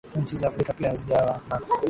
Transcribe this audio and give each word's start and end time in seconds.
nchi 0.15 0.37
za 0.37 0.47
afrika 0.47 0.73
pia 0.73 0.89
hazijawa 0.89 1.41
na 1.49 1.61